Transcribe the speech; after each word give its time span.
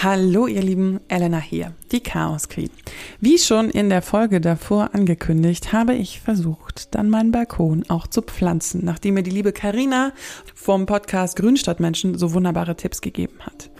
Hallo 0.00 0.46
ihr 0.46 0.62
Lieben, 0.62 1.00
Elena 1.08 1.40
hier, 1.40 1.74
die 1.90 1.98
Chaos 1.98 2.48
Queen. 2.48 2.70
Wie 3.18 3.36
schon 3.36 3.68
in 3.68 3.88
der 3.88 4.00
Folge 4.00 4.40
davor 4.40 4.90
angekündigt, 4.94 5.72
habe 5.72 5.92
ich 5.92 6.20
versucht, 6.20 6.94
dann 6.94 7.10
meinen 7.10 7.32
Balkon 7.32 7.84
auch 7.88 8.06
zu 8.06 8.22
pflanzen, 8.22 8.84
nachdem 8.84 9.14
mir 9.14 9.24
die 9.24 9.32
liebe 9.32 9.50
Karina 9.50 10.12
vom 10.54 10.86
Podcast 10.86 11.34
Grünstadtmenschen 11.34 12.16
so 12.16 12.32
wunderbare 12.32 12.76
Tipps 12.76 13.00
gegeben 13.00 13.40
hat. 13.40 13.70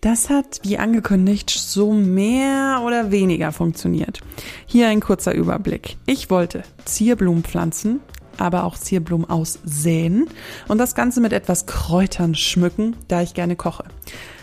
Das 0.00 0.30
hat, 0.30 0.60
wie 0.62 0.78
angekündigt, 0.78 1.50
so 1.50 1.92
mehr 1.92 2.80
oder 2.82 3.10
weniger 3.10 3.52
funktioniert. 3.52 4.20
Hier 4.64 4.88
ein 4.88 5.00
kurzer 5.00 5.34
Überblick. 5.34 5.98
Ich 6.06 6.30
wollte 6.30 6.62
Zierblumen 6.86 7.44
pflanzen, 7.44 8.00
aber 8.38 8.64
auch 8.64 8.78
Zierblumen 8.78 9.28
aussäen 9.28 10.26
und 10.68 10.78
das 10.78 10.94
Ganze 10.94 11.20
mit 11.20 11.34
etwas 11.34 11.66
Kräutern 11.66 12.34
schmücken, 12.34 12.96
da 13.08 13.20
ich 13.20 13.34
gerne 13.34 13.56
koche. 13.56 13.84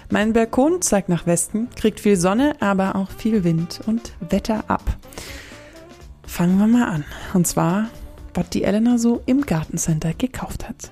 Mein 0.10 0.32
Balkon 0.32 0.82
zeigt 0.82 1.10
nach 1.10 1.28
Westen, 1.28 1.68
kriegt 1.76 2.00
viel 2.00 2.16
Sonne, 2.16 2.56
aber 2.62 2.96
auch 2.96 3.12
viel 3.12 3.44
Wind 3.44 3.82
und 3.88 4.14
Wetter 4.22 4.64
ab. 4.70 4.82
Fangen 6.26 6.58
wir 6.60 6.68
mal 6.68 6.88
an. 6.88 7.04
Und 7.34 7.46
zwar, 7.46 7.90
was 8.34 8.50
die 8.50 8.64
Elena 8.64 8.98
so 8.98 9.22
im 9.26 9.42
Gartencenter 9.42 10.14
gekauft 10.14 10.66
hat. 10.70 10.92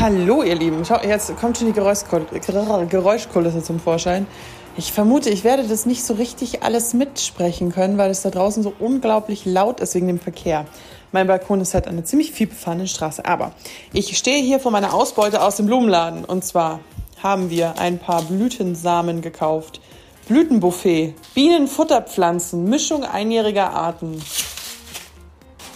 Hallo 0.00 0.42
ihr 0.42 0.56
Lieben, 0.56 0.84
schau, 0.84 1.00
jetzt 1.02 1.36
kommt 1.36 1.58
schon 1.58 1.68
die 1.68 1.72
Geräuschkulisse 1.72 3.62
zum 3.62 3.78
Vorschein. 3.78 4.26
Ich 4.78 4.92
vermute, 4.92 5.30
ich 5.30 5.42
werde 5.42 5.66
das 5.66 5.86
nicht 5.86 6.04
so 6.04 6.12
richtig 6.12 6.62
alles 6.62 6.92
mitsprechen 6.92 7.72
können, 7.72 7.96
weil 7.96 8.10
es 8.10 8.20
da 8.20 8.28
draußen 8.28 8.62
so 8.62 8.74
unglaublich 8.78 9.46
laut 9.46 9.80
ist 9.80 9.94
wegen 9.94 10.06
dem 10.06 10.20
Verkehr. 10.20 10.66
Mein 11.12 11.26
Balkon 11.26 11.62
ist 11.62 11.72
halt 11.72 11.88
eine 11.88 12.04
ziemlich 12.04 12.32
viel 12.32 12.48
befahrene 12.48 12.86
Straße. 12.86 13.24
Aber 13.24 13.52
ich 13.94 14.18
stehe 14.18 14.42
hier 14.42 14.60
vor 14.60 14.70
meiner 14.70 14.92
Ausbeute 14.92 15.42
aus 15.42 15.56
dem 15.56 15.64
Blumenladen. 15.64 16.26
Und 16.26 16.44
zwar 16.44 16.80
haben 17.22 17.48
wir 17.48 17.78
ein 17.78 17.98
paar 17.98 18.20
Blütensamen 18.20 19.22
gekauft. 19.22 19.80
Blütenbuffet, 20.28 21.14
Bienenfutterpflanzen, 21.34 22.64
Mischung 22.64 23.02
einjähriger 23.02 23.70
Arten 23.70 24.20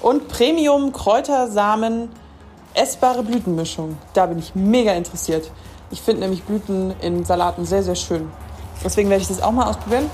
und 0.02 0.28
Premium 0.28 0.92
Kräutersamen, 0.92 2.10
essbare 2.74 3.22
Blütenmischung. 3.22 3.96
Da 4.12 4.26
bin 4.26 4.38
ich 4.38 4.54
mega 4.54 4.92
interessiert. 4.92 5.50
Ich 5.90 6.02
finde 6.02 6.22
nämlich 6.22 6.42
Blüten 6.42 6.92
in 7.00 7.24
Salaten 7.24 7.64
sehr, 7.64 7.82
sehr 7.82 7.94
schön. 7.94 8.28
Deswegen 8.84 9.10
werde 9.10 9.22
ich 9.22 9.28
das 9.28 9.42
auch 9.42 9.52
mal 9.52 9.66
ausprobieren. 9.66 10.10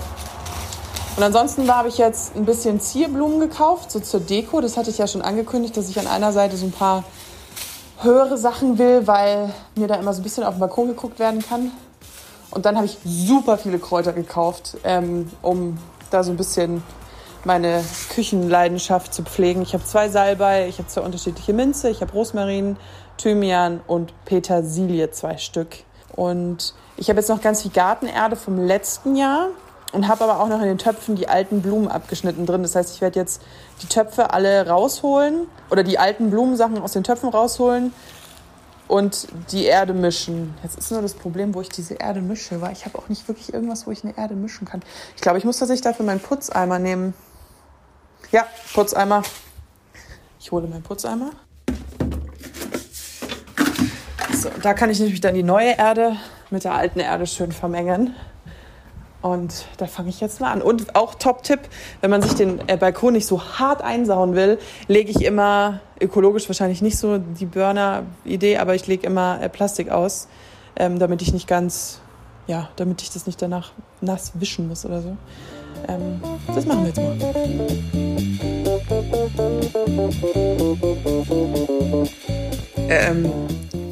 Und 1.17 1.23
ansonsten 1.23 1.75
habe 1.75 1.89
ich 1.89 1.97
jetzt 1.97 2.37
ein 2.37 2.45
bisschen 2.45 2.81
Zierblumen 2.81 3.41
gekauft, 3.41 3.91
so 3.91 4.01
zur 4.01 4.21
Deko. 4.21 4.61
Das 4.61 4.77
hatte 4.77 4.91
ich 4.91 4.99
ja 4.99 5.07
schon 5.07 5.23
angekündigt, 5.23 5.77
dass 5.77 5.89
ich 5.89 5.99
an 5.99 6.07
einer 6.07 6.33
Seite 6.33 6.57
so 6.57 6.67
ein 6.67 6.73
paar 6.73 7.05
höhere 8.03 8.37
Sachen 8.37 8.79
will, 8.79 9.07
weil 9.07 9.51
mir 9.77 9.89
da 9.89 9.95
immer 9.95 10.13
so 10.13 10.21
ein 10.21 10.25
bisschen 10.25 10.45
auf 10.45 10.55
den 10.55 10.61
Balkon 10.61 10.89
geguckt 10.89 11.19
werden 11.19 11.43
kann. 11.43 11.71
Und 12.51 12.67
dann 12.67 12.77
habe 12.77 12.87
ich 12.87 12.99
super 13.05 13.57
viele 13.57 13.79
Kräuter 13.79 14.13
gekauft, 14.13 14.77
ähm, 14.85 15.31
um 15.43 15.79
da 16.11 16.23
so 16.23 16.31
ein 16.31 16.37
bisschen 16.37 16.83
meine 17.45 17.83
Küchenleidenschaft 18.11 19.15
zu 19.15 19.23
pflegen. 19.23 19.63
Ich 19.63 19.73
habe 19.73 19.85
zwei 19.85 20.09
Salbei, 20.09 20.69
ich 20.69 20.79
habe 20.79 20.89
zwei 20.89 21.01
unterschiedliche 21.01 21.53
Minze, 21.53 21.89
ich 21.89 22.01
habe 22.03 22.13
Rosmarin, 22.13 22.77
Thymian 23.17 23.81
und 23.87 24.13
Petersilie, 24.25 25.11
zwei 25.13 25.39
Stück. 25.39 25.79
Und 26.17 26.75
ich 26.97 27.09
habe 27.09 27.21
jetzt 27.21 27.29
noch 27.29 27.41
ganz 27.41 27.63
viel 27.63 27.71
Gartenerde 27.71 28.37
vom 28.37 28.59
letzten 28.59 29.17
Jahr 29.17 29.49
und 29.93 30.09
habe 30.09 30.25
aber 30.25 30.41
auch 30.41 30.49
noch 30.49 30.61
in 30.61 30.67
den 30.67 30.79
Töpfen 30.79 31.15
die 31.15 31.29
alten 31.29 31.63
Blumen 31.63 31.89
abgeschnitten 31.89 32.47
drin. 32.47 32.63
Das 32.63 32.75
heißt, 32.75 32.95
ich 32.95 33.01
werde 33.01 33.21
jetzt 33.21 33.43
die 33.83 33.87
Töpfe 33.87 34.33
alle 34.33 34.67
rausholen 34.67 35.47
oder 35.71 35.83
die 35.83 35.99
alten 35.99 36.31
Blumensachen 36.31 36.81
aus 36.81 36.93
den 36.93 37.05
Töpfen 37.05 37.29
rausholen 37.29 37.93
und 38.89 39.29
die 39.51 39.65
Erde 39.65 39.93
mischen. 39.93 40.55
Jetzt 40.63 40.79
ist 40.79 40.91
nur 40.91 41.03
das 41.03 41.15
Problem, 41.15 41.55
wo 41.55 41.61
ich 41.61 41.69
diese 41.69 41.95
Erde 41.95 42.21
mische, 42.21 42.61
weil 42.61 42.73
ich 42.73 42.85
habe 42.85 42.99
auch 42.99 43.09
nicht 43.09 43.27
wirklich 43.29 43.53
irgendwas, 43.53 43.87
wo 43.87 43.91
ich 43.91 44.05
eine 44.05 44.17
Erde 44.17 44.35
mischen 44.35 44.67
kann. 44.67 44.83
Ich 45.15 45.23
glaube, 45.23 45.39
ich 45.39 45.45
muss 45.45 45.59
tatsächlich 45.59 45.83
dafür 45.83 46.07
meinen 46.07 46.21
Putzeimer 46.21 46.79
nehmen. 46.79 47.15
Ja, 48.33 48.47
Putzeimer. 48.75 49.23
Ich 50.41 50.51
hole 50.53 50.67
meinen 50.67 50.83
Putzeimer. 50.83 51.31
Da 54.63 54.75
kann 54.75 54.91
ich 54.91 54.99
nämlich 55.01 55.21
dann 55.21 55.35
die 55.35 55.43
neue 55.43 55.77
Erde 55.77 56.17
mit 56.51 56.65
der 56.65 56.75
alten 56.75 57.01
Erde 57.01 57.27
schön 57.27 57.53
vermengen. 57.53 58.15
Und 59.23 59.67
da 59.79 59.87
fange 59.87 60.09
ich 60.11 60.21
jetzt 60.21 60.41
mal 60.41 60.53
an. 60.53 60.63
Und 60.63 60.95
auch 60.95 61.17
Top-Tipp, 61.17 61.61
wenn 62.01 62.11
man 62.11 62.23
sich 62.23 62.35
den 62.35 62.61
äh, 62.69 62.77
Balkon 62.77 63.15
nicht 63.15 63.27
so 63.27 63.43
hart 63.43 63.83
einsauen 63.83 64.37
will, 64.37 64.59
lege 64.87 65.11
ich 65.11 65.25
immer, 65.25 65.81
ökologisch 66.01 66.49
wahrscheinlich 66.49 66.81
nicht 66.81 66.97
so 66.97 67.19
die 67.19 67.47
Burner-Idee, 67.47 68.59
aber 68.59 68.75
ich 68.75 68.87
lege 68.87 69.07
immer 69.07 69.43
äh, 69.43 69.49
Plastik 69.49 69.91
aus, 69.91 70.29
ähm, 70.77 70.99
damit 70.99 71.23
ich 71.23 71.33
nicht 71.33 71.49
ganz, 71.49 72.01
ja, 72.47 72.69
damit 72.77 73.03
ich 73.03 73.11
das 73.11 73.27
nicht 73.27 73.43
danach 73.43 73.73
nass 74.01 74.33
wischen 74.35 74.69
muss 74.69 74.85
oder 74.85 75.03
so. 75.03 75.17
Ähm, 75.89 76.21
das 76.55 76.65
machen 76.67 76.83
wir 76.83 76.89
jetzt 76.89 77.01
mal. 77.01 77.17
Ähm, 82.89 83.33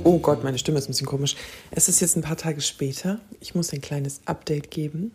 Oh 0.07 0.19
Gott, 0.19 0.45
meine 0.45 0.59
Stimme 0.59 0.79
ist 0.79 0.85
ein 0.85 0.89
bisschen 0.89 1.07
komisch. 1.07 1.35
Es 1.71 1.89
ist 1.89 2.01
jetzt 2.01 2.15
ein 2.15 2.23
paar 2.23 2.37
Tage 2.37 2.61
später. 2.61 3.21
Ich 3.41 3.55
muss 3.55 3.73
ein 3.73 3.81
kleines 3.81 4.21
Update 4.27 4.71
geben. 4.71 5.13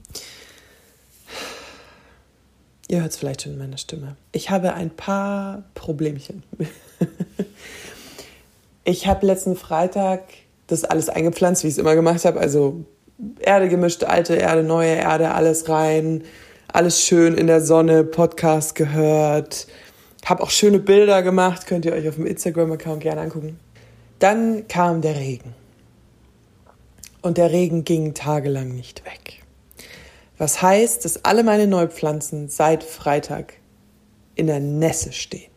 Ihr 2.88 3.02
hört 3.02 3.12
es 3.12 3.18
vielleicht 3.18 3.44
schon 3.44 3.52
in 3.54 3.60
meiner 3.60 3.78
Stimme. 3.78 4.16
Ich 4.32 4.50
habe 4.50 4.74
ein 4.74 4.90
paar 4.90 5.64
Problemchen. 5.76 6.42
ich 8.84 9.06
habe 9.06 9.28
letzten 9.28 9.56
Freitag 9.56 10.24
das 10.66 10.86
alles 10.86 11.08
eingepflanzt, 11.08 11.64
wie 11.64 11.68
ich 11.68 11.74
es 11.74 11.78
immer 11.78 11.94
gemacht 11.94 12.26
habe. 12.26 12.40
Also 12.40 12.84
Erde 13.40 13.70
gemischt, 13.70 14.04
alte 14.04 14.38
Erde, 14.38 14.64
neue 14.64 14.96
Erde, 14.96 15.36
alles 15.36 15.70
rein. 15.70 16.24
Alles 16.68 17.04
schön 17.04 17.36
in 17.36 17.46
der 17.46 17.62
Sonne, 17.62 18.04
Podcast 18.04 18.74
gehört. 18.74 19.68
Habe 20.26 20.42
auch 20.42 20.50
schöne 20.50 20.80
Bilder 20.80 21.22
gemacht, 21.22 21.68
könnt 21.68 21.86
ihr 21.86 21.94
euch 21.94 22.10
auf 22.10 22.16
dem 22.16 22.26
Instagram-Account 22.26 23.02
gerne 23.02 23.22
angucken. 23.22 23.60
Dann 24.20 24.68
kam 24.68 25.02
der 25.02 25.16
Regen. 25.16 25.56
Und 27.22 27.38
der 27.38 27.52
Regen 27.52 27.84
ging 27.84 28.14
tagelang 28.14 28.76
nicht 28.76 29.06
weg. 29.06 29.44
Was 30.38 30.62
heißt, 30.62 31.04
dass 31.04 31.26
alle 31.26 31.44
meine 31.44 31.68
Neupflanzen 31.68 32.50
seit 32.50 32.84
Freitag 32.84 33.56
in 34.36 34.48
der 34.48 34.62
Nässe 34.62 35.12
stehen. 35.12 35.52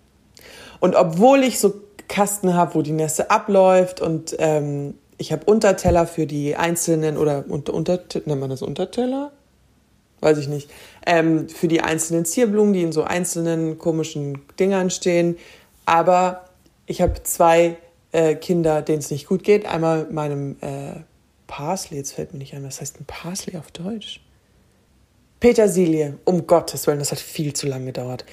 Und 0.81 0.97
obwohl 0.97 1.45
ich 1.45 1.61
so 1.61 1.75
Kasten 2.09 2.55
habe, 2.55 2.75
wo 2.75 2.83
die 2.83 2.93
Nässe 2.93 3.31
abläuft 3.31 4.01
und 4.01 4.35
ähm, 4.41 4.95
ich 5.19 5.31
habe 5.31 5.45
Unterteller 5.45 6.07
für 6.07 6.27
die 6.27 6.57
einzelnen 6.57 7.17
oder 7.17 7.45
unter, 7.49 7.73
unter 7.73 8.01
nennt 8.25 8.41
man 8.41 8.51
das 8.51 8.61
Unterteller? 8.61 9.31
Weiß 10.21 10.39
ich 10.39 10.49
nicht. 10.49 10.69
Ähm, 11.07 11.49
für 11.49 11.69
die 11.69 11.81
einzelnen 11.81 12.25
Zierblumen, 12.25 12.73
die 12.73 12.83
in 12.83 12.93
so 12.93 13.05
einzelnen 13.05 13.79
komischen 13.79 14.43
Dingern 14.59 14.91
stehen. 14.91 15.37
Aber 15.87 16.45
ich 16.87 17.01
habe 17.01 17.23
zwei 17.23 17.77
äh, 18.13 18.35
Kinder, 18.35 18.83
denen 18.83 18.99
es 18.99 19.11
nicht 19.11 19.27
gut 19.27 19.43
geht. 19.43 19.67
Einmal 19.67 20.07
meinem 20.11 20.57
äh, 20.61 21.01
Parsley, 21.47 21.99
jetzt 21.99 22.13
fällt 22.13 22.33
mir 22.33 22.39
nicht 22.39 22.55
ein, 22.55 22.65
was 22.65 22.81
heißt 22.81 23.01
ein 23.01 23.05
Parsley 23.07 23.57
auf 23.57 23.71
Deutsch? 23.71 24.21
Petersilie, 25.41 26.19
um 26.25 26.47
Gottes 26.47 26.87
Willen, 26.87 27.01
das 27.01 27.11
hat 27.11 27.19
viel 27.19 27.53
zu 27.53 27.67
lange 27.67 27.87
gedauert. 27.87 28.25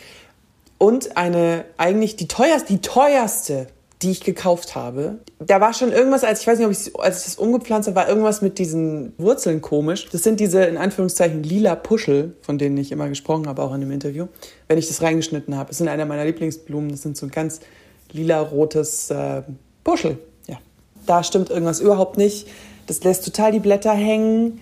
Und 0.78 1.18
eine, 1.18 1.66
eigentlich 1.78 2.16
die 2.16 2.28
teuerste, 2.28 2.68
die 2.72 2.82
teuerste, 2.82 3.68
die 4.02 4.12
ich 4.12 4.22
gekauft 4.22 4.76
habe. 4.76 5.20
Da 5.40 5.60
war 5.60 5.74
schon 5.74 5.92
irgendwas, 5.92 6.24
als 6.24 6.42
ich 6.42 6.48
weiß 6.48 6.60
nicht, 6.60 6.68
ob 6.68 6.72
ich, 6.72 6.98
als 6.98 7.20
ich 7.20 7.24
das 7.26 7.36
umgepflanzt 7.36 7.88
habe, 7.88 7.96
war 7.98 8.08
irgendwas 8.08 8.42
mit 8.42 8.58
diesen 8.58 9.12
Wurzeln 9.18 9.60
komisch. 9.60 10.08
Das 10.10 10.24
sind 10.24 10.40
diese, 10.40 10.64
in 10.64 10.78
Anführungszeichen, 10.78 11.44
lila 11.44 11.76
Puschel, 11.76 12.38
von 12.42 12.58
denen 12.58 12.78
ich 12.78 12.94
immer 12.94 13.10
gesprochen 13.10 13.48
habe, 13.48 13.62
auch 13.62 13.74
in 13.74 13.82
dem 13.82 13.92
Interview, 13.92 14.28
wenn 14.70 14.78
ich 14.78 14.88
das 14.88 15.02
reingeschnitten 15.02 15.58
habe. 15.58 15.70
Das 15.70 15.80
sind 15.80 15.90
einer 15.90 16.06
meiner 16.06 16.24
Lieblingsblumen. 16.24 16.92
Das 16.92 17.02
sind 17.02 17.18
so 17.18 17.25
ein 17.25 17.32
ganz 17.32 17.60
lila-rotes 18.14 19.10
äh, 19.10 19.42
Puschel. 19.84 20.18
Ja. 20.48 20.58
Da 21.06 21.24
stimmt 21.24 21.50
irgendwas 21.50 21.80
überhaupt 21.80 22.18
nicht. 22.18 22.48
Das 22.90 23.04
lässt 23.04 23.24
total 23.24 23.52
die 23.52 23.60
Blätter 23.60 23.94
hängen. 23.94 24.62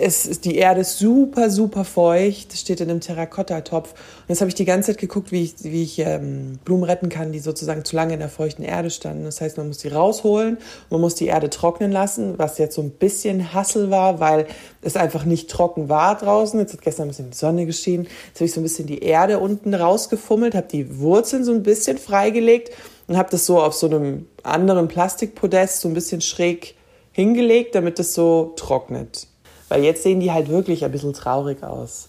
Es 0.00 0.26
ist, 0.26 0.44
die 0.44 0.56
Erde 0.56 0.80
ist 0.80 0.98
super, 0.98 1.48
super 1.48 1.84
feucht. 1.84 2.52
Das 2.52 2.60
steht 2.60 2.80
in 2.80 2.90
einem 2.90 3.00
Terrakottatopf. 3.00 3.92
Und 3.92 4.28
jetzt 4.28 4.40
habe 4.40 4.48
ich 4.48 4.56
die 4.56 4.64
ganze 4.64 4.92
Zeit 4.92 5.00
geguckt, 5.00 5.30
wie 5.30 5.44
ich, 5.44 5.54
wie 5.62 5.84
ich 5.84 6.00
ähm, 6.00 6.58
Blumen 6.64 6.82
retten 6.82 7.08
kann, 7.08 7.30
die 7.30 7.38
sozusagen 7.38 7.84
zu 7.84 7.94
lange 7.94 8.14
in 8.14 8.18
der 8.18 8.28
feuchten 8.28 8.64
Erde 8.64 8.90
standen. 8.90 9.24
Das 9.24 9.40
heißt, 9.40 9.58
man 9.58 9.68
muss 9.68 9.78
die 9.78 9.88
rausholen, 9.88 10.58
man 10.90 11.00
muss 11.00 11.14
die 11.14 11.26
Erde 11.26 11.50
trocknen 11.50 11.92
lassen, 11.92 12.36
was 12.36 12.58
jetzt 12.58 12.74
so 12.74 12.82
ein 12.82 12.90
bisschen 12.90 13.54
Hassel 13.54 13.90
war, 13.90 14.18
weil 14.18 14.46
es 14.82 14.96
einfach 14.96 15.24
nicht 15.24 15.50
trocken 15.50 15.88
war 15.88 16.18
draußen. 16.18 16.58
Jetzt 16.58 16.72
hat 16.72 16.82
gestern 16.82 17.06
ein 17.06 17.08
bisschen 17.08 17.30
die 17.30 17.36
Sonne 17.36 17.64
geschienen. 17.64 18.08
Jetzt 18.28 18.40
habe 18.40 18.46
ich 18.46 18.52
so 18.52 18.60
ein 18.60 18.64
bisschen 18.64 18.86
die 18.86 19.02
Erde 19.04 19.38
unten 19.38 19.72
rausgefummelt, 19.72 20.56
habe 20.56 20.66
die 20.66 20.98
Wurzeln 20.98 21.44
so 21.44 21.52
ein 21.52 21.62
bisschen 21.62 21.96
freigelegt 21.96 22.72
und 23.08 23.16
habe 23.16 23.30
das 23.30 23.46
so 23.46 23.60
auf 23.60 23.74
so 23.74 23.86
einem 23.86 24.26
anderen 24.42 24.88
Plastikpodest 24.88 25.80
so 25.80 25.88
ein 25.88 25.94
bisschen 25.94 26.20
schräg 26.20 26.74
hingelegt, 27.12 27.74
damit 27.74 27.98
es 27.98 28.14
so 28.14 28.52
trocknet. 28.56 29.26
Weil 29.68 29.82
jetzt 29.82 30.02
sehen 30.02 30.20
die 30.20 30.32
halt 30.32 30.48
wirklich 30.48 30.84
ein 30.84 30.92
bisschen 30.92 31.12
traurig 31.12 31.62
aus. 31.62 32.08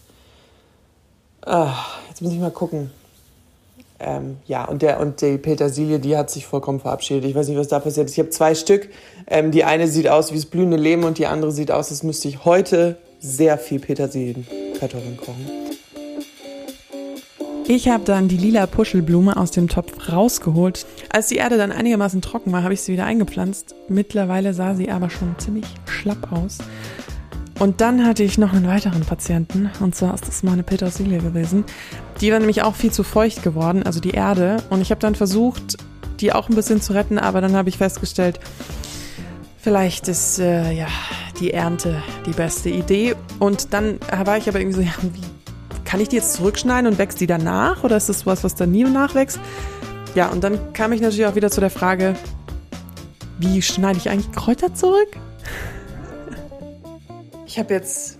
Ach, 1.41 1.99
jetzt 2.09 2.21
muss 2.21 2.33
ich 2.33 2.39
mal 2.39 2.51
gucken. 2.51 2.91
Ähm, 3.99 4.37
ja, 4.45 4.65
und, 4.65 4.81
der, 4.81 4.99
und 4.99 5.21
die 5.21 5.37
Petersilie, 5.37 5.99
die 5.99 6.15
hat 6.15 6.29
sich 6.29 6.45
vollkommen 6.45 6.79
verabschiedet. 6.79 7.25
Ich 7.25 7.35
weiß 7.35 7.47
nicht, 7.47 7.57
was 7.57 7.67
da 7.67 7.79
passiert 7.79 8.07
ist. 8.07 8.13
Ich 8.13 8.19
habe 8.19 8.29
zwei 8.29 8.53
Stück. 8.53 8.89
Ähm, 9.25 9.51
die 9.51 9.63
eine 9.63 9.87
sieht 9.87 10.07
aus 10.07 10.31
wie 10.31 10.35
das 10.35 10.45
blühende 10.45 10.77
Leben 10.77 11.03
und 11.03 11.17
die 11.17 11.25
andere 11.25 11.51
sieht 11.51 11.71
aus, 11.71 11.89
als 11.89 12.03
müsste 12.03 12.27
ich 12.27 12.45
heute 12.45 12.97
sehr 13.19 13.57
viel 13.57 13.79
Petersilienkartoffeln 13.79 15.17
kochen. 15.17 15.66
Ich 17.69 17.89
habe 17.89 18.05
dann 18.05 18.29
die 18.29 18.37
lila 18.37 18.65
Puschelblume 18.65 19.35
aus 19.35 19.51
dem 19.51 19.67
Topf 19.67 20.09
rausgeholt. 20.09 20.85
Als 21.09 21.27
die 21.27 21.35
Erde 21.35 21.57
dann 21.57 21.73
einigermaßen 21.73 22.21
trocken 22.21 22.53
war, 22.53 22.63
habe 22.63 22.73
ich 22.73 22.79
sie 22.79 22.93
wieder 22.93 23.03
eingepflanzt. 23.03 23.75
Mittlerweile 23.89 24.53
sah 24.53 24.73
sie 24.73 24.89
aber 24.89 25.09
schon 25.09 25.35
ziemlich 25.37 25.65
schlapp 25.85 26.31
aus. 26.31 26.59
Und 27.59 27.81
dann 27.81 28.05
hatte 28.05 28.23
ich 28.23 28.37
noch 28.37 28.53
einen 28.53 28.67
weiteren 28.67 29.01
Patienten, 29.01 29.69
und 29.81 29.95
zwar 29.95 30.13
ist 30.13 30.29
das 30.29 30.43
meine 30.43 30.63
Petersilie 30.63 31.17
gewesen. 31.17 31.65
Die 32.21 32.31
war 32.31 32.39
nämlich 32.39 32.61
auch 32.61 32.73
viel 32.73 32.93
zu 32.93 33.03
feucht 33.03 33.43
geworden, 33.43 33.83
also 33.83 33.99
die 33.99 34.11
Erde. 34.11 34.63
Und 34.69 34.79
ich 34.79 34.89
habe 34.91 35.01
dann 35.01 35.15
versucht, 35.15 35.75
die 36.21 36.31
auch 36.31 36.47
ein 36.47 36.55
bisschen 36.55 36.81
zu 36.81 36.93
retten, 36.93 37.19
aber 37.19 37.41
dann 37.41 37.53
habe 37.53 37.67
ich 37.67 37.77
festgestellt, 37.77 38.39
vielleicht 39.57 40.07
ist 40.07 40.39
äh, 40.39 40.71
ja 40.71 40.87
die 41.41 41.51
Ernte 41.51 42.01
die 42.25 42.31
beste 42.31 42.69
Idee. 42.69 43.15
Und 43.39 43.73
dann 43.73 43.99
war 44.23 44.37
ich 44.37 44.47
aber 44.47 44.61
irgendwie 44.61 44.77
so, 44.77 44.81
ja, 44.83 44.93
wie 45.01 45.26
kann 45.87 46.01
ich 46.01 46.09
die 46.09 46.17
jetzt 46.17 46.33
zurückschneiden 46.33 46.91
und 46.91 46.97
wächst 46.97 47.21
die 47.21 47.27
danach? 47.27 47.85
Oder 47.85 47.95
ist 47.95 48.09
das 48.09 48.25
was, 48.25 48.43
was 48.43 48.55
dann 48.55 48.71
nie 48.71 48.83
nachwächst? 48.83 49.39
Ja, 50.15 50.27
und 50.27 50.43
dann 50.43 50.73
kam 50.73 50.91
ich 50.91 50.99
natürlich 50.99 51.25
auch 51.25 51.35
wieder 51.35 51.49
zu 51.49 51.61
der 51.61 51.69
Frage, 51.69 52.15
wie 53.39 53.61
schneide 53.61 53.97
ich 53.97 54.09
eigentlich 54.09 54.31
Kräuter 54.33 54.75
zurück? 54.75 55.15
Ich 57.45 57.57
habe 57.57 57.73
jetzt, 57.73 58.17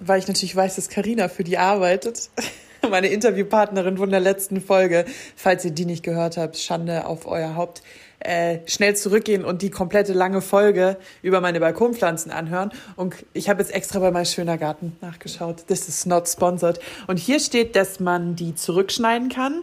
weil 0.00 0.18
ich 0.18 0.28
natürlich 0.28 0.56
weiß, 0.56 0.76
dass 0.76 0.88
Karina 0.88 1.28
für 1.28 1.44
die 1.44 1.58
arbeitet, 1.58 2.30
meine 2.90 3.08
Interviewpartnerin 3.08 3.98
von 3.98 4.08
der 4.10 4.20
letzten 4.20 4.62
Folge, 4.62 5.04
falls 5.36 5.62
ihr 5.66 5.72
die 5.72 5.84
nicht 5.84 6.04
gehört 6.04 6.38
habt, 6.38 6.56
Schande 6.56 7.06
auf 7.06 7.26
euer 7.26 7.54
Haupt, 7.54 7.82
äh, 8.24 8.58
schnell 8.66 8.96
zurückgehen 8.96 9.44
und 9.44 9.62
die 9.62 9.70
komplette 9.70 10.12
lange 10.12 10.40
Folge 10.40 10.96
über 11.22 11.40
meine 11.40 11.60
Balkonpflanzen 11.60 12.32
anhören. 12.32 12.72
Und 12.96 13.14
ich 13.32 13.48
habe 13.48 13.62
jetzt 13.62 13.72
extra 13.72 14.00
bei 14.00 14.10
meinem 14.10 14.24
schöner 14.24 14.58
Garten 14.58 14.96
nachgeschaut. 15.00 15.66
This 15.68 15.88
is 15.88 16.06
not 16.06 16.28
sponsored. 16.28 16.80
Und 17.06 17.18
hier 17.18 17.38
steht, 17.38 17.76
dass 17.76 18.00
man 18.00 18.34
die 18.34 18.54
zurückschneiden 18.54 19.28
kann 19.28 19.62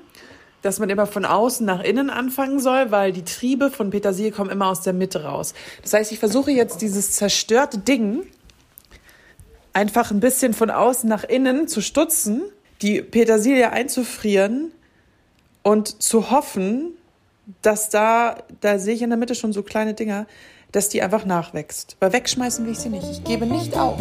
dass 0.61 0.77
man 0.77 0.91
immer 0.91 1.07
von 1.07 1.25
außen 1.25 1.65
nach 1.65 1.81
innen 1.81 2.11
anfangen 2.11 2.59
soll, 2.59 2.91
weil 2.91 3.11
die 3.11 3.23
Triebe 3.23 3.71
von 3.71 3.89
Petersilie 3.89 4.31
kommen 4.31 4.51
immer 4.51 4.67
aus 4.67 4.81
der 4.81 4.93
Mitte 4.93 5.23
raus. 5.23 5.55
Das 5.81 5.93
heißt, 5.93 6.11
ich 6.11 6.19
versuche 6.19 6.51
jetzt 6.51 6.81
dieses 6.81 7.13
zerstörte 7.13 7.79
Ding 7.79 8.27
einfach 9.73 10.11
ein 10.11 10.19
bisschen 10.19 10.53
von 10.53 10.69
außen 10.69 11.09
nach 11.09 11.23
innen 11.23 11.67
zu 11.67 11.81
stutzen, 11.81 12.43
die 12.81 13.01
Petersilie 13.01 13.71
einzufrieren 13.71 14.71
und 15.63 16.01
zu 16.01 16.31
hoffen, 16.31 16.93
dass 17.61 17.89
da, 17.89 18.37
da 18.61 18.79
sehe 18.79 18.95
ich 18.95 19.01
in 19.01 19.09
der 19.09 19.17
Mitte 19.17 19.35
schon 19.35 19.53
so 19.53 19.63
kleine 19.63 19.93
Dinger, 19.93 20.25
dass 20.71 20.89
die 20.89 21.01
einfach 21.01 21.25
nachwächst. 21.25 21.97
Weil 21.99 22.13
wegschmeißen 22.13 22.65
will 22.65 22.71
ich 22.73 22.79
sie 22.79 22.89
nicht. 22.89 23.05
Ich 23.11 23.23
gebe 23.23 23.45
nicht 23.45 23.77
auf. 23.77 23.97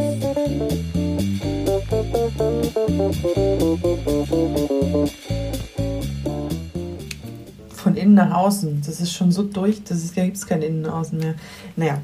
Von 7.74 7.96
innen 7.96 8.14
nach 8.14 8.36
außen. 8.36 8.82
Das 8.86 9.00
ist 9.00 9.12
schon 9.12 9.32
so 9.32 9.42
durch, 9.42 9.82
das 9.84 9.98
ist, 9.98 10.16
da 10.16 10.24
gibt 10.24 10.36
es 10.36 10.46
kein 10.46 10.62
Innen 10.62 10.84
und 10.84 10.92
Außen 10.92 11.18
mehr. 11.18 11.34
Naja. 11.76 11.98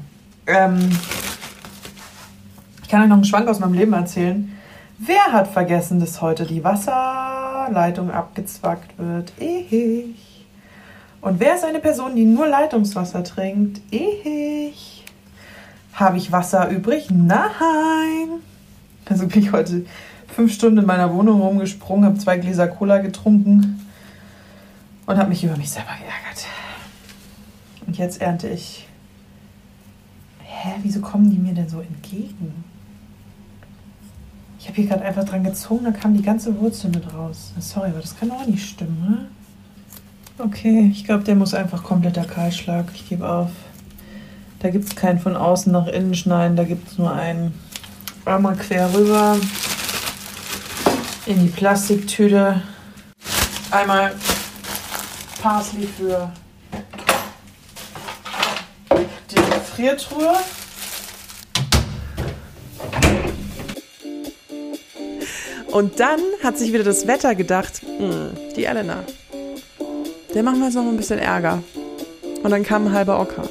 Ähm, 0.47 0.89
ich 2.83 2.89
kann 2.89 3.01
euch 3.01 3.07
noch 3.09 3.15
einen 3.15 3.25
Schwank 3.25 3.47
aus 3.47 3.59
meinem 3.59 3.73
Leben 3.73 3.93
erzählen. 3.93 4.51
Wer 4.97 5.31
hat 5.31 5.47
vergessen, 5.47 5.99
dass 5.99 6.21
heute 6.21 6.45
die 6.45 6.63
Wasserleitung 6.63 8.09
abgezwackt 8.09 8.97
wird? 8.97 9.31
Ich. 9.39 10.36
Und 11.27 11.41
wer 11.41 11.55
ist 11.55 11.65
eine 11.65 11.79
Person, 11.79 12.15
die 12.15 12.23
nur 12.23 12.47
Leitungswasser 12.47 13.21
trinkt? 13.21 13.81
Ich. 13.91 15.03
Habe 15.91 16.15
ich 16.15 16.31
Wasser 16.31 16.69
übrig? 16.69 17.09
Nein. 17.11 18.39
Also 19.09 19.27
bin 19.27 19.41
ich 19.41 19.51
heute 19.51 19.85
fünf 20.33 20.53
Stunden 20.53 20.77
in 20.77 20.85
meiner 20.85 21.13
Wohnung 21.13 21.41
rumgesprungen, 21.41 22.05
habe 22.05 22.17
zwei 22.17 22.37
Gläser 22.37 22.69
Cola 22.69 22.99
getrunken 22.99 23.85
und 25.05 25.17
habe 25.17 25.27
mich 25.27 25.43
über 25.43 25.57
mich 25.57 25.69
selber 25.69 25.89
geärgert. 25.99 26.45
Und 27.85 27.97
jetzt 27.97 28.21
ernte 28.21 28.47
ich. 28.47 28.87
Hä, 30.43 30.75
wieso 30.81 31.01
kommen 31.01 31.29
die 31.29 31.39
mir 31.39 31.53
denn 31.53 31.67
so 31.67 31.81
entgegen? 31.81 32.63
Ich 34.59 34.69
habe 34.69 34.77
hier 34.77 34.87
gerade 34.87 35.03
einfach 35.03 35.25
dran 35.25 35.43
gezogen, 35.43 35.83
dann 35.83 35.99
kam 35.99 36.15
die 36.15 36.23
ganze 36.23 36.57
Wurzel 36.57 36.89
mit 36.89 37.13
raus. 37.13 37.51
Sorry, 37.59 37.89
aber 37.89 37.99
das 37.99 38.17
kann 38.17 38.31
auch 38.31 38.45
nicht 38.45 38.65
stimmen, 38.65 39.01
ne? 39.01 39.27
Okay, 40.39 40.91
ich 40.91 41.03
glaube, 41.03 41.23
der 41.23 41.33
muss 41.35 41.55
einfach 41.55 41.83
kompletter 41.83 42.23
Kahlschlag. 42.23 42.85
Ich 42.93 43.09
gebe 43.09 43.27
auf. 43.27 43.49
Da 44.59 44.69
gibt 44.69 44.85
es 44.85 44.95
keinen 44.95 45.19
von 45.19 45.35
außen 45.35 45.71
nach 45.71 45.87
innen 45.87 46.13
schneiden, 46.13 46.55
da 46.55 46.63
gibt 46.63 46.87
es 46.87 46.97
nur 46.97 47.11
einen 47.11 47.53
einmal 48.25 48.55
quer 48.55 48.93
rüber 48.93 49.37
in 51.25 51.43
die 51.43 51.49
Plastiktüte. 51.49 52.61
Einmal 53.71 54.13
Parsley 55.41 55.87
für 55.87 56.31
die 59.31 59.35
Gefriertruhe. 59.35 60.33
Und 65.67 65.99
dann 65.99 66.19
hat 66.43 66.57
sich 66.57 66.73
wieder 66.73 66.83
das 66.83 67.07
Wetter 67.07 67.35
gedacht, 67.35 67.81
hm, 67.81 68.31
die 68.55 68.65
Elena, 68.65 69.03
der 70.37 70.43
machen 70.43 70.59
wir 70.59 70.65
jetzt 70.65 70.75
noch 70.75 70.85
ein 70.85 70.95
bisschen 70.95 71.17
Ärger. 71.17 71.63
Und 72.43 72.51
dann 72.51 72.61
kam 72.61 72.85
ein 72.85 72.91
halber 72.91 73.17
Orkan. 73.17 73.49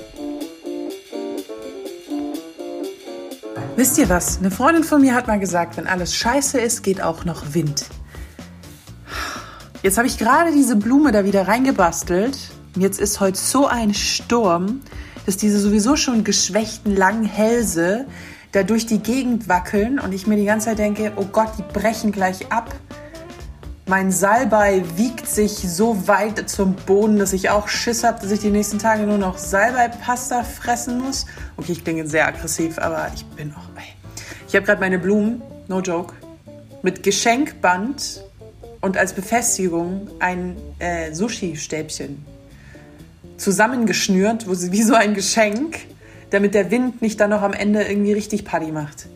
Wisst 3.74 3.98
ihr 3.98 4.08
was? 4.08 4.38
Eine 4.38 4.52
Freundin 4.52 4.84
von 4.84 5.00
mir 5.00 5.12
hat 5.12 5.26
mal 5.26 5.40
gesagt, 5.40 5.76
wenn 5.76 5.88
alles 5.88 6.14
scheiße 6.14 6.60
ist, 6.60 6.84
geht 6.84 7.02
auch 7.02 7.24
noch 7.24 7.54
Wind. 7.54 7.86
Jetzt 9.82 9.98
habe 9.98 10.06
ich 10.06 10.16
gerade 10.16 10.52
diese 10.52 10.76
Blume 10.76 11.10
da 11.10 11.24
wieder 11.24 11.48
reingebastelt. 11.48 12.38
Jetzt 12.76 13.00
ist 13.00 13.18
heute 13.18 13.36
so 13.36 13.66
ein 13.66 13.92
Sturm, 13.92 14.80
dass 15.26 15.36
diese 15.36 15.58
sowieso 15.58 15.96
schon 15.96 16.22
geschwächten 16.22 16.94
langen 16.94 17.24
Hälse 17.24 18.06
da 18.52 18.62
durch 18.62 18.86
die 18.86 19.00
Gegend 19.00 19.48
wackeln 19.48 19.98
und 19.98 20.14
ich 20.14 20.28
mir 20.28 20.36
die 20.36 20.44
ganze 20.44 20.66
Zeit 20.66 20.78
denke, 20.78 21.14
oh 21.16 21.24
Gott, 21.24 21.50
die 21.58 21.64
brechen 21.72 22.12
gleich 22.12 22.52
ab. 22.52 22.72
Mein 23.88 24.10
Salbei 24.10 24.82
wiegt 24.96 25.28
sich 25.28 25.52
so 25.52 26.08
weit 26.08 26.50
zum 26.50 26.74
Boden, 26.74 27.20
dass 27.20 27.32
ich 27.32 27.50
auch 27.50 27.68
Schiss 27.68 28.02
habe, 28.02 28.20
dass 28.20 28.32
ich 28.32 28.40
die 28.40 28.50
nächsten 28.50 28.80
Tage 28.80 29.04
nur 29.04 29.16
noch 29.16 29.38
Salbei-Pasta 29.38 30.42
fressen 30.42 31.00
muss. 31.00 31.24
Okay, 31.56 31.70
ich 31.70 31.84
klinge 31.84 32.04
sehr 32.08 32.26
aggressiv, 32.26 32.78
aber 32.80 33.12
ich 33.14 33.24
bin 33.26 33.54
auch. 33.54 33.68
Ey. 33.76 33.84
Ich 34.48 34.56
habe 34.56 34.66
gerade 34.66 34.80
meine 34.80 34.98
Blumen, 34.98 35.40
no 35.68 35.80
joke, 35.80 36.14
mit 36.82 37.04
Geschenkband 37.04 38.24
und 38.80 38.96
als 38.96 39.12
Befestigung 39.12 40.08
ein 40.18 40.56
äh, 40.80 41.14
Sushi-Stäbchen 41.14 42.26
zusammengeschnürt, 43.36 44.48
wo 44.48 44.54
sie 44.54 44.72
wie 44.72 44.82
so 44.82 44.94
ein 44.96 45.14
Geschenk, 45.14 45.78
damit 46.30 46.54
der 46.54 46.72
Wind 46.72 47.02
nicht 47.02 47.20
dann 47.20 47.30
noch 47.30 47.42
am 47.42 47.52
Ende 47.52 47.84
irgendwie 47.84 48.14
richtig 48.14 48.44
Party 48.44 48.72
macht. 48.72 49.06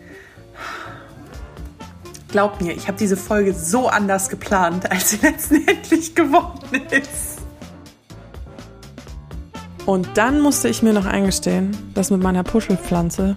Glaubt 2.32 2.60
mir, 2.60 2.72
ich 2.72 2.86
habe 2.86 2.96
diese 2.96 3.16
Folge 3.16 3.52
so 3.52 3.88
anders 3.88 4.28
geplant, 4.28 4.90
als 4.90 5.10
sie 5.10 5.16
letztendlich 5.22 6.14
geworden 6.14 6.82
ist. 6.90 7.40
Und 9.84 10.08
dann 10.16 10.40
musste 10.40 10.68
ich 10.68 10.82
mir 10.82 10.92
noch 10.92 11.06
eingestehen, 11.06 11.76
dass 11.94 12.10
mit 12.10 12.22
meiner 12.22 12.44
Puschelpflanze, 12.44 13.36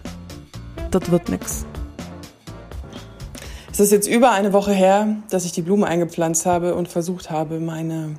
das 0.92 1.10
wird 1.10 1.30
nix. 1.30 1.66
Es 3.72 3.80
ist 3.80 3.92
jetzt 3.92 4.08
über 4.08 4.32
eine 4.32 4.54
Woche 4.54 4.72
her, 4.72 5.16
dass 5.32 5.46
ich 5.46 5.52
die 5.52 5.64
Blume 5.64 5.88
eingepflanzt 5.88 6.46
habe 6.46 6.76
und 6.76 6.88
versucht 6.88 7.32
habe, 7.32 7.60
meine 7.60 8.18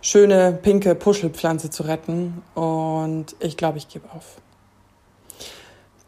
schöne 0.00 0.52
pinke 0.52 0.94
Puschelpflanze 0.94 1.70
zu 1.70 1.82
retten. 1.82 2.42
Und 2.54 3.34
ich 3.40 3.56
glaube, 3.56 3.78
ich 3.78 3.88
gebe 3.88 4.08
auf. 4.12 4.36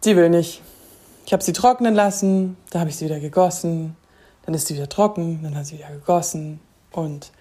Sie 0.00 0.14
will 0.14 0.28
nicht. 0.28 0.62
Ich 1.28 1.32
habe 1.34 1.44
sie 1.44 1.52
trocknen 1.52 1.94
lassen, 1.94 2.56
da 2.70 2.80
habe 2.80 2.88
ich 2.88 2.96
sie 2.96 3.04
wieder 3.04 3.20
gegossen, 3.20 3.96
dann 4.46 4.54
ist 4.54 4.66
sie 4.66 4.74
wieder 4.74 4.88
trocken, 4.88 5.40
dann 5.42 5.54
hat 5.56 5.66
sie 5.66 5.76
wieder 5.76 5.90
gegossen. 5.90 6.58
Und 6.90 7.32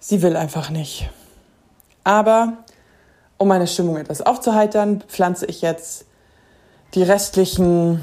sie 0.00 0.22
will 0.22 0.34
einfach 0.34 0.70
nicht. 0.70 1.08
Aber 2.02 2.54
um 3.38 3.46
meine 3.46 3.68
Stimmung 3.68 3.96
etwas 3.96 4.22
aufzuheitern, 4.22 5.04
pflanze 5.06 5.46
ich 5.46 5.62
jetzt 5.62 6.06
die 6.94 7.04
restlichen 7.04 8.00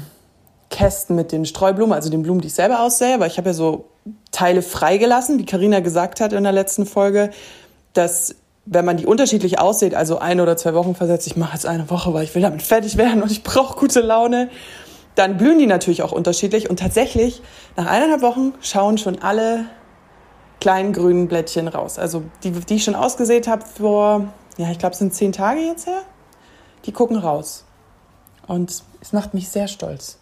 Kästen 0.70 1.16
mit 1.16 1.32
den 1.32 1.44
Streublumen, 1.44 1.92
also 1.92 2.08
den 2.08 2.22
Blumen, 2.22 2.40
die 2.40 2.46
ich 2.46 2.54
selber 2.54 2.80
aussähe, 2.80 3.20
weil 3.20 3.28
ich 3.28 3.36
habe 3.36 3.50
ja 3.50 3.54
so 3.54 3.90
Teile 4.32 4.62
freigelassen, 4.62 5.38
wie 5.38 5.44
Karina 5.44 5.80
gesagt 5.80 6.22
hat 6.22 6.32
in 6.32 6.44
der 6.44 6.52
letzten 6.52 6.86
Folge, 6.86 7.28
dass 7.92 8.36
wenn 8.70 8.84
man 8.84 8.96
die 8.96 9.06
unterschiedlich 9.06 9.58
aussieht, 9.58 9.94
also 9.94 10.18
eine 10.18 10.42
oder 10.42 10.56
zwei 10.56 10.74
Wochen 10.74 10.94
versetzt, 10.94 11.26
ich 11.26 11.36
mache 11.36 11.54
jetzt 11.54 11.66
eine 11.66 11.88
Woche, 11.90 12.12
weil 12.12 12.24
ich 12.24 12.34
will 12.34 12.42
damit 12.42 12.62
fertig 12.62 12.96
werden 12.96 13.22
und 13.22 13.30
ich 13.30 13.42
brauche 13.42 13.78
gute 13.78 14.00
Laune, 14.00 14.50
dann 15.14 15.36
blühen 15.36 15.58
die 15.58 15.66
natürlich 15.66 16.02
auch 16.02 16.12
unterschiedlich. 16.12 16.68
Und 16.68 16.78
tatsächlich, 16.78 17.42
nach 17.76 17.86
eineinhalb 17.86 18.22
Wochen 18.22 18.52
schauen 18.60 18.98
schon 18.98 19.20
alle 19.20 19.64
kleinen 20.60 20.92
grünen 20.92 21.28
Blättchen 21.28 21.68
raus. 21.68 21.98
Also 21.98 22.24
die, 22.42 22.50
die 22.50 22.76
ich 22.76 22.84
schon 22.84 22.94
ausgesät 22.94 23.48
habe 23.48 23.64
vor, 23.64 24.28
ja, 24.58 24.70
ich 24.70 24.78
glaube, 24.78 24.92
es 24.92 24.98
sind 24.98 25.14
zehn 25.14 25.32
Tage 25.32 25.60
jetzt 25.60 25.86
her. 25.86 26.02
Die 26.84 26.92
gucken 26.92 27.16
raus. 27.16 27.64
Und 28.46 28.82
es 29.00 29.12
macht 29.12 29.34
mich 29.34 29.48
sehr 29.48 29.68
stolz. 29.68 30.18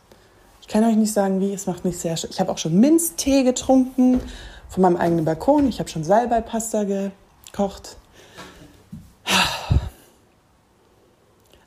Ich 0.60 0.68
kann 0.68 0.84
euch 0.84 0.96
nicht 0.96 1.12
sagen, 1.12 1.40
wie, 1.40 1.52
es 1.52 1.66
macht 1.66 1.84
mich 1.84 1.98
sehr 1.98 2.16
stolz. 2.16 2.34
Ich 2.34 2.40
habe 2.40 2.52
auch 2.52 2.58
schon 2.58 2.78
Minztee 2.78 3.42
getrunken 3.42 4.20
von 4.68 4.82
meinem 4.82 4.96
eigenen 4.96 5.24
Balkon. 5.24 5.68
Ich 5.68 5.78
habe 5.78 5.88
schon 5.88 6.04
Salbeipasta 6.04 6.84
gekocht. 6.84 7.96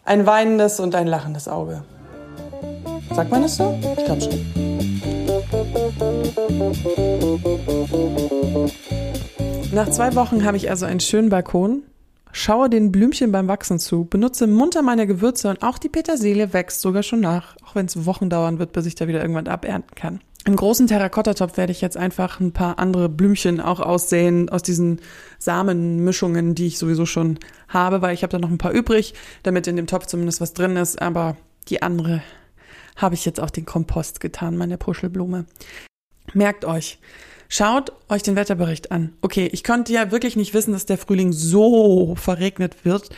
Ein 0.09 0.25
weinendes 0.25 0.79
und 0.79 0.95
ein 0.95 1.05
lachendes 1.05 1.47
Auge. 1.47 1.83
Sagt 3.13 3.29
man 3.29 3.43
das 3.43 3.57
so? 3.57 3.77
Ich 3.95 4.05
glaube 4.05 4.21
schon. 4.21 4.39
Nach 9.71 9.87
zwei 9.91 10.15
Wochen 10.15 10.43
habe 10.45 10.57
ich 10.57 10.71
also 10.71 10.87
einen 10.87 10.99
schönen 10.99 11.29
Balkon, 11.29 11.83
schaue 12.31 12.71
den 12.71 12.91
Blümchen 12.91 13.31
beim 13.31 13.47
Wachsen 13.47 13.77
zu, 13.77 14.05
benutze 14.05 14.47
munter 14.47 14.81
meine 14.81 15.05
Gewürze 15.05 15.47
und 15.47 15.61
auch 15.61 15.77
die 15.77 15.89
Petersilie 15.89 16.53
wächst 16.53 16.81
sogar 16.81 17.03
schon 17.03 17.19
nach, 17.19 17.55
auch 17.63 17.75
wenn 17.75 17.85
es 17.85 18.07
Wochen 18.07 18.31
dauern 18.31 18.57
wird, 18.57 18.71
bis 18.71 18.87
ich 18.87 18.95
da 18.95 19.07
wieder 19.07 19.21
irgendwann 19.21 19.47
abernten 19.47 19.93
kann. 19.93 20.21
Im 20.46 20.55
großen 20.55 20.88
Terrakottatopf 20.88 21.58
werde 21.58 21.72
ich 21.72 21.81
jetzt 21.81 21.98
einfach 21.98 22.39
ein 22.39 22.53
paar 22.53 22.79
andere 22.79 23.10
Blümchen 23.10 23.60
auch 23.60 23.79
aussehen 23.79 24.50
aus 24.50 24.63
diesen 24.63 25.01
Samenmischungen, 25.38 26.55
die 26.55 26.67
ich 26.67 26.79
sowieso 26.79 27.05
schon 27.05 27.39
habe, 27.67 28.01
weil 28.01 28.13
ich 28.13 28.24
habe 28.24 28.31
da 28.31 28.39
noch 28.39 28.50
ein 28.50 28.58
paar 28.58 28.72
übrig, 28.72 29.13
damit 29.43 29.67
in 29.67 29.75
dem 29.75 29.88
Topf 29.88 30.05
zumindest 30.05 30.39
was 30.39 30.53
drin 30.53 30.77
ist, 30.77 31.01
aber 31.01 31.36
die 31.67 31.81
andere 31.81 32.24
habe 32.96 33.15
ich 33.15 33.25
jetzt 33.25 33.39
auch 33.39 33.50
den 33.50 33.65
Kompost 33.65 34.19
getan, 34.19 34.58
meine 34.58 34.77
Puschelblume. 34.77 35.46
Merkt 36.34 36.65
euch, 36.65 37.00
schaut 37.48 37.91
euch 38.08 38.24
den 38.24 38.36
Wetterbericht 38.36 38.91
an. 38.91 39.13
Okay, 39.22 39.50
ich 39.51 39.63
konnte 39.63 39.93
ja 39.93 40.12
wirklich 40.12 40.36
nicht 40.36 40.53
wissen, 40.53 40.72
dass 40.72 40.86
der 40.86 40.98
Frühling 40.98 41.34
so 41.34 42.15
verregnet 42.15 42.86
wird. 42.86 43.10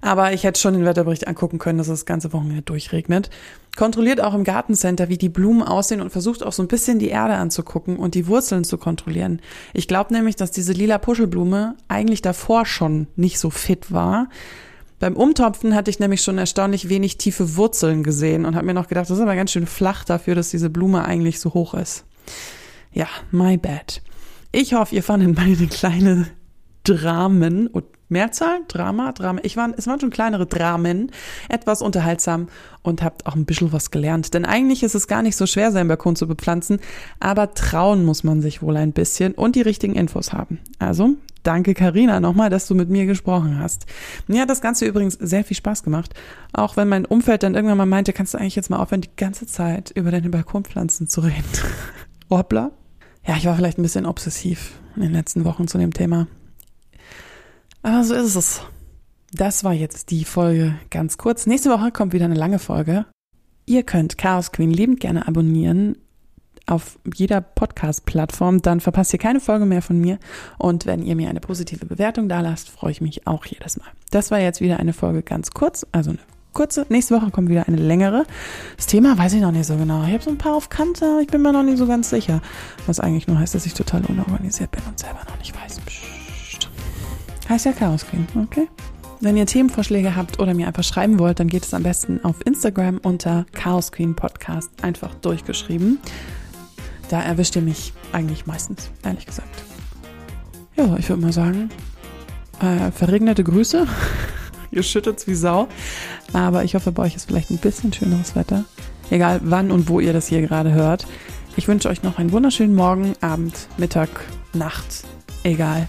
Aber 0.00 0.32
ich 0.32 0.44
hätte 0.44 0.60
schon 0.60 0.74
den 0.74 0.84
Wetterbericht 0.84 1.26
angucken 1.26 1.58
können, 1.58 1.78
dass 1.78 1.88
es 1.88 2.00
das 2.00 2.06
ganze 2.06 2.32
Wochenende 2.32 2.62
durchregnet. 2.62 3.30
Kontrolliert 3.76 4.20
auch 4.20 4.34
im 4.34 4.44
Gartencenter, 4.44 5.08
wie 5.08 5.18
die 5.18 5.28
Blumen 5.28 5.62
aussehen 5.62 6.00
und 6.00 6.10
versucht 6.10 6.42
auch 6.42 6.52
so 6.52 6.62
ein 6.62 6.68
bisschen 6.68 6.98
die 6.98 7.08
Erde 7.08 7.34
anzugucken 7.34 7.96
und 7.96 8.14
die 8.14 8.26
Wurzeln 8.26 8.64
zu 8.64 8.78
kontrollieren. 8.78 9.40
Ich 9.72 9.88
glaube 9.88 10.12
nämlich, 10.12 10.36
dass 10.36 10.50
diese 10.50 10.72
lila 10.72 10.98
Puschelblume 10.98 11.76
eigentlich 11.88 12.22
davor 12.22 12.66
schon 12.66 13.06
nicht 13.16 13.38
so 13.38 13.50
fit 13.50 13.92
war. 13.92 14.28
Beim 14.98 15.16
Umtopfen 15.16 15.74
hatte 15.76 15.90
ich 15.90 16.00
nämlich 16.00 16.22
schon 16.22 16.38
erstaunlich 16.38 16.88
wenig 16.88 17.18
tiefe 17.18 17.56
Wurzeln 17.56 18.02
gesehen 18.02 18.44
und 18.44 18.56
habe 18.56 18.66
mir 18.66 18.74
noch 18.74 18.88
gedacht, 18.88 19.08
das 19.08 19.16
ist 19.16 19.22
aber 19.22 19.36
ganz 19.36 19.52
schön 19.52 19.66
flach 19.66 20.04
dafür, 20.04 20.34
dass 20.34 20.50
diese 20.50 20.70
Blume 20.70 21.04
eigentlich 21.04 21.38
so 21.38 21.54
hoch 21.54 21.74
ist. 21.74 22.04
Ja, 22.92 23.06
my 23.30 23.56
bad. 23.56 24.02
Ich 24.50 24.74
hoffe, 24.74 24.94
ihr 24.94 25.02
fandet 25.02 25.36
meine 25.36 25.66
kleine 25.68 26.26
Dramen 26.82 27.68
und 27.68 27.84
Mehrzahl, 28.08 28.60
Drama, 28.68 29.12
Drama. 29.12 29.40
Ich 29.44 29.56
war, 29.56 29.70
es 29.76 29.86
waren 29.86 30.00
schon 30.00 30.10
kleinere 30.10 30.46
Dramen, 30.46 31.12
etwas 31.48 31.82
unterhaltsam 31.82 32.48
und 32.82 33.02
habt 33.02 33.26
auch 33.26 33.34
ein 33.34 33.44
bisschen 33.44 33.72
was 33.72 33.90
gelernt. 33.90 34.34
Denn 34.34 34.44
eigentlich 34.44 34.82
ist 34.82 34.94
es 34.94 35.06
gar 35.06 35.22
nicht 35.22 35.36
so 35.36 35.46
schwer, 35.46 35.72
seinen 35.72 35.88
Balkon 35.88 36.16
zu 36.16 36.26
bepflanzen, 36.26 36.80
aber 37.20 37.54
trauen 37.54 38.04
muss 38.04 38.24
man 38.24 38.40
sich 38.40 38.62
wohl 38.62 38.76
ein 38.76 38.92
bisschen 38.92 39.34
und 39.34 39.56
die 39.56 39.62
richtigen 39.62 39.94
Infos 39.94 40.32
haben. 40.32 40.58
Also, 40.78 41.14
danke 41.42 41.74
Karina 41.74 42.20
nochmal, 42.20 42.50
dass 42.50 42.66
du 42.66 42.74
mit 42.74 42.88
mir 42.88 43.06
gesprochen 43.06 43.58
hast. 43.58 43.86
Mir 44.26 44.42
hat 44.42 44.50
das 44.50 44.60
Ganze 44.60 44.86
übrigens 44.86 45.14
sehr 45.14 45.44
viel 45.44 45.56
Spaß 45.56 45.82
gemacht, 45.82 46.14
auch 46.52 46.76
wenn 46.76 46.88
mein 46.88 47.04
Umfeld 47.04 47.42
dann 47.42 47.54
irgendwann 47.54 47.78
mal 47.78 47.86
meinte, 47.86 48.12
kannst 48.12 48.34
du 48.34 48.38
eigentlich 48.38 48.56
jetzt 48.56 48.70
mal 48.70 48.78
aufhören, 48.78 49.02
die 49.02 49.16
ganze 49.16 49.46
Zeit 49.46 49.90
über 49.94 50.10
deine 50.10 50.30
Balkonpflanzen 50.30 51.08
zu 51.08 51.20
reden. 51.20 51.44
Hoppla. 52.30 52.70
Ja, 53.26 53.36
ich 53.36 53.44
war 53.44 53.56
vielleicht 53.56 53.78
ein 53.78 53.82
bisschen 53.82 54.06
obsessiv 54.06 54.80
in 54.96 55.02
den 55.02 55.12
letzten 55.12 55.44
Wochen 55.44 55.68
zu 55.68 55.76
dem 55.76 55.92
Thema. 55.92 56.26
Aber 57.82 58.04
so 58.04 58.14
ist 58.14 58.34
es. 58.34 58.60
Das 59.32 59.64
war 59.64 59.72
jetzt 59.72 60.10
die 60.10 60.24
Folge 60.24 60.76
ganz 60.90 61.18
kurz. 61.18 61.46
Nächste 61.46 61.70
Woche 61.70 61.90
kommt 61.92 62.12
wieder 62.12 62.24
eine 62.24 62.34
lange 62.34 62.58
Folge. 62.58 63.06
Ihr 63.66 63.82
könnt 63.82 64.16
Chaos 64.16 64.52
Queen 64.52 64.70
liebend 64.70 65.00
gerne 65.00 65.28
abonnieren 65.28 65.96
auf 66.68 66.98
jeder 67.14 67.40
Podcast-Plattform, 67.40 68.62
dann 68.62 68.80
verpasst 68.80 69.12
ihr 69.12 69.18
keine 69.18 69.40
Folge 69.40 69.66
mehr 69.66 69.82
von 69.82 69.98
mir. 69.98 70.18
Und 70.58 70.86
wenn 70.86 71.02
ihr 71.02 71.16
mir 71.16 71.30
eine 71.30 71.40
positive 71.40 71.86
Bewertung 71.86 72.28
da 72.28 72.40
lasst, 72.40 72.68
freue 72.68 72.90
ich 72.90 73.00
mich 73.00 73.26
auch 73.26 73.44
jedes 73.46 73.78
Mal. 73.78 73.88
Das 74.10 74.30
war 74.30 74.38
jetzt 74.38 74.60
wieder 74.60 74.78
eine 74.78 74.92
Folge 74.92 75.22
ganz 75.22 75.50
kurz, 75.50 75.86
also 75.92 76.10
eine 76.10 76.18
kurze. 76.52 76.86
Nächste 76.88 77.14
Woche 77.14 77.30
kommt 77.30 77.48
wieder 77.48 77.68
eine 77.68 77.76
längere. 77.76 78.24
Das 78.76 78.86
Thema 78.86 79.16
weiß 79.16 79.32
ich 79.34 79.40
noch 79.40 79.52
nicht 79.52 79.66
so 79.66 79.76
genau. 79.76 80.04
Ich 80.04 80.12
habe 80.12 80.22
so 80.22 80.30
ein 80.30 80.38
paar 80.38 80.54
auf 80.54 80.68
Kante, 80.68 81.20
ich 81.22 81.28
bin 81.28 81.42
mir 81.42 81.52
noch 81.52 81.62
nicht 81.62 81.78
so 81.78 81.86
ganz 81.86 82.10
sicher. 82.10 82.42
Was 82.86 83.00
eigentlich 83.00 83.26
nur 83.26 83.38
heißt, 83.38 83.54
dass 83.54 83.66
ich 83.66 83.74
total 83.74 84.04
unorganisiert 84.04 84.70
bin 84.70 84.82
und 84.88 84.98
selber 84.98 85.20
noch 85.28 85.38
nicht 85.38 85.54
weiß. 85.54 85.80
Psst. 85.80 86.17
Heißt 87.48 87.64
ja 87.64 87.72
Chaos 87.72 88.06
Queen, 88.06 88.26
okay? 88.42 88.68
Wenn 89.20 89.36
ihr 89.36 89.46
Themenvorschläge 89.46 90.14
habt 90.14 90.38
oder 90.38 90.54
mir 90.54 90.66
einfach 90.66 90.84
schreiben 90.84 91.18
wollt, 91.18 91.40
dann 91.40 91.48
geht 91.48 91.64
es 91.64 91.74
am 91.74 91.82
besten 91.82 92.22
auf 92.24 92.36
Instagram 92.44 92.98
unter 92.98 93.46
Chaos 93.52 93.90
Queen 93.90 94.14
Podcast 94.14 94.70
einfach 94.82 95.14
durchgeschrieben. 95.14 95.98
Da 97.08 97.22
erwischt 97.22 97.56
ihr 97.56 97.62
mich 97.62 97.94
eigentlich 98.12 98.46
meistens, 98.46 98.90
ehrlich 99.02 99.26
gesagt. 99.26 99.62
Ja, 100.76 100.96
ich 100.98 101.08
würde 101.08 101.22
mal 101.22 101.32
sagen, 101.32 101.70
äh, 102.60 102.92
verregnete 102.92 103.42
Grüße. 103.42 103.86
ihr 104.70 104.82
schüttet's 104.82 105.26
wie 105.26 105.34
Sau. 105.34 105.68
Aber 106.32 106.64
ich 106.64 106.74
hoffe, 106.74 106.92
bei 106.92 107.04
euch 107.04 107.16
ist 107.16 107.26
vielleicht 107.26 107.50
ein 107.50 107.58
bisschen 107.58 107.92
schöneres 107.92 108.36
Wetter. 108.36 108.64
Egal 109.10 109.40
wann 109.42 109.70
und 109.70 109.88
wo 109.88 110.00
ihr 110.00 110.12
das 110.12 110.28
hier 110.28 110.42
gerade 110.42 110.72
hört. 110.72 111.06
Ich 111.56 111.66
wünsche 111.66 111.88
euch 111.88 112.02
noch 112.02 112.18
einen 112.18 112.30
wunderschönen 112.30 112.74
Morgen, 112.74 113.14
Abend, 113.20 113.68
Mittag, 113.78 114.10
Nacht. 114.52 115.04
Egal. 115.42 115.88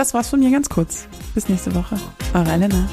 Das 0.00 0.14
war's 0.14 0.30
von 0.30 0.40
mir 0.40 0.50
ganz 0.50 0.70
kurz. 0.70 1.06
Bis 1.34 1.50
nächste 1.50 1.74
Woche. 1.74 1.94
Eure 2.32 2.52
Elena. 2.52 2.88